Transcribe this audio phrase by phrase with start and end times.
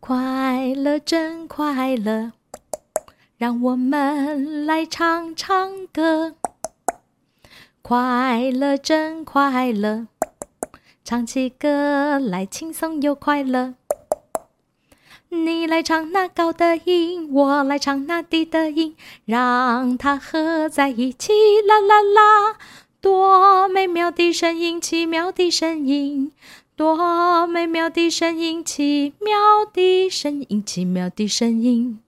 [0.00, 2.32] 快乐真快乐，
[3.36, 6.34] 让我们来唱唱歌。
[7.82, 10.06] 快乐真快乐，
[11.04, 13.74] 唱起歌来轻松又快乐。
[15.30, 18.96] 你来唱那高的音，我来唱那低的音，
[19.26, 21.32] 让它合在一起，
[21.66, 22.56] 啦啦啦！
[23.00, 26.32] 多美妙的声音，奇妙的声音，
[26.78, 31.98] 多美妙的声音，奇妙的声音，奇妙的声音。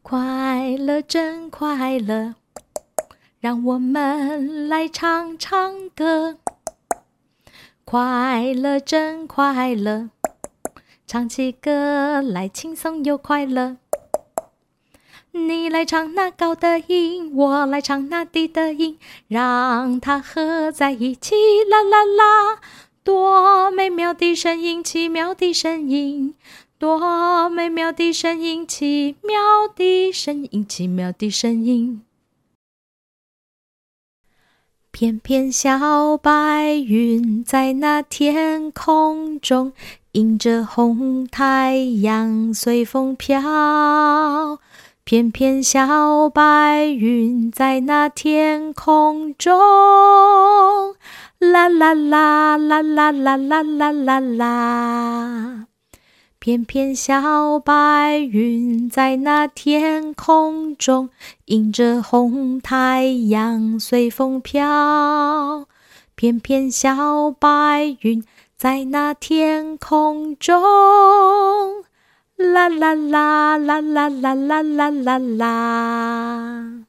[0.00, 2.34] 快乐真快乐，
[3.40, 6.38] 让我们来唱唱歌。
[7.84, 10.08] 快乐真快乐，
[11.06, 13.76] 唱起歌来轻松又快乐。
[15.36, 21.34] 你来唱那高的音，我来唱那低的音，让它合在一起，
[21.68, 22.58] 啦啦啦！
[23.04, 26.34] 多美妙的声音，奇妙的声音，
[26.78, 32.02] 多美妙的声音，奇妙的声音，奇妙的声音。
[34.90, 39.72] 翩翩小白云在那天空中，
[40.12, 44.58] 迎着红太阳随风飘。
[45.08, 49.56] 翩翩小白云在那天空中，
[51.38, 55.66] 啦啦啦啦啦啦啦啦啦啦。
[56.40, 61.10] 翩翩小白云在那天空中，
[61.44, 65.68] 迎着红太阳随风飘。
[66.16, 68.24] 翩翩小白云
[68.56, 70.64] 在那天空中。
[72.36, 76.84] 啦啦啦啦啦啦啦啦啦啦，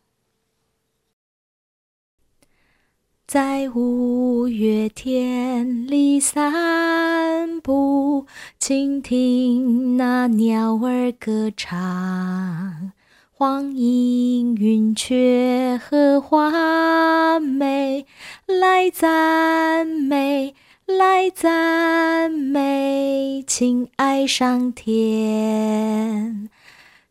[3.26, 8.26] 在五月天里散步，
[8.60, 12.92] 倾听那鸟儿歌唱，
[13.32, 18.06] 黄莺云雀和花美
[18.46, 20.54] 来赞美。
[20.88, 26.48] 来赞美，请爱上天，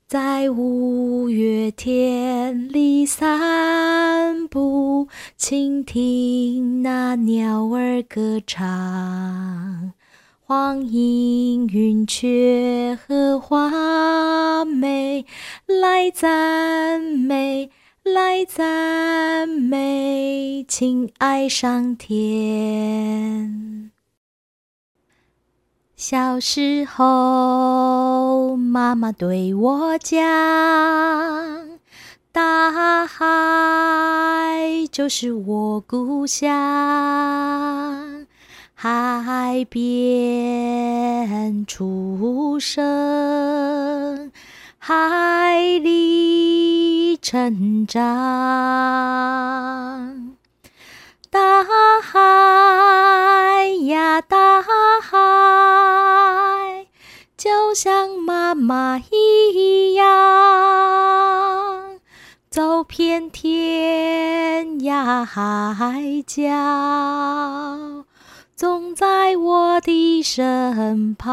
[0.09, 9.93] 在五月天里散步，倾听那鸟儿歌唱，
[10.41, 15.27] 黄莺云雀和花美
[15.67, 17.71] 来赞美。
[18.07, 23.66] 来赞美，请爱上天。
[26.09, 30.22] 小时候，妈妈对我讲，
[32.31, 36.49] 大海就是我故乡，
[38.77, 44.31] 海边出生，
[44.78, 47.16] 海里。
[47.21, 48.05] 成长，
[57.77, 60.07] 像妈妈一样，
[62.49, 66.49] 走遍天涯海角，
[68.55, 71.29] 总在我的身旁。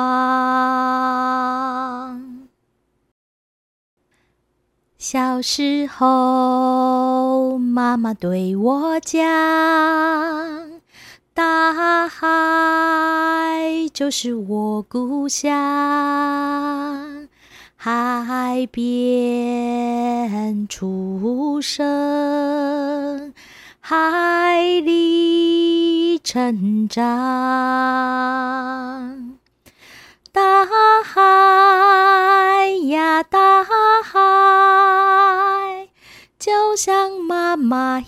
[4.97, 9.23] 小时候，妈妈对我讲，
[11.35, 15.49] 大海就是我故乡，
[17.75, 23.33] 海边出生，
[23.79, 27.01] 海里成长。
[30.31, 30.67] 大
[31.03, 34.19] 海呀，大海，
[36.37, 38.05] 就像妈妈一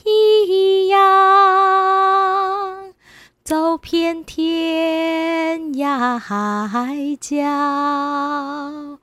[3.46, 8.98] 走遍天涯海角，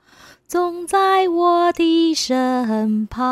[0.49, 3.23] 总在我的身旁。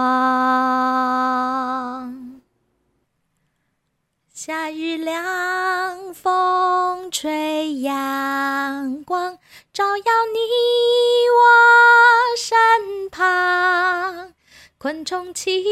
[4.34, 9.38] 夏日凉风吹，阳光。
[9.74, 10.40] 照耀你
[11.36, 11.42] 我，
[14.82, 15.64] 昆虫齐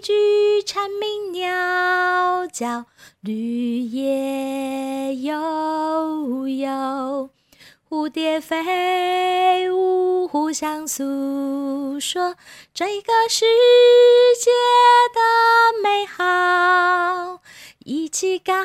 [0.00, 2.86] 聚，蝉鸣鸟叫，
[3.20, 7.28] 绿叶悠悠，
[7.86, 12.36] 蝴蝶飞舞，互相诉说
[12.72, 13.44] 这个世
[14.42, 14.50] 界
[15.12, 17.42] 的美好。
[17.84, 18.64] 一起感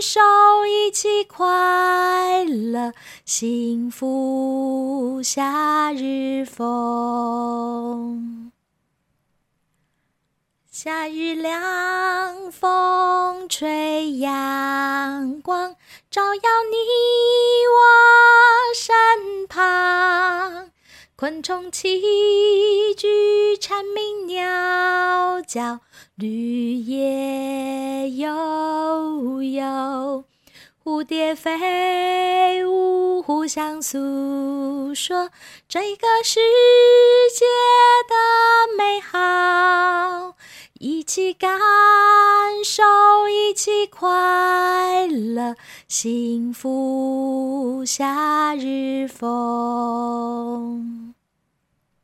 [0.00, 2.94] 受，一起快乐，
[3.26, 8.45] 幸福夏日风。
[10.78, 15.74] 夏日凉风吹，阳光
[16.10, 16.40] 照耀
[16.70, 16.76] 你
[17.72, 17.80] 我
[18.74, 20.70] 身旁，
[21.16, 25.80] 昆虫齐聚，蝉鸣鸟叫，
[26.14, 30.24] 绿叶悠悠，
[30.84, 35.30] 蝴蝶飞舞，互相诉说
[35.66, 36.38] 这个世
[37.34, 37.46] 界
[38.06, 40.34] 的美好。
[40.78, 41.58] 一起感
[42.64, 42.82] 受，
[43.28, 45.56] 一起快乐，
[45.88, 51.05] 幸福夏日风。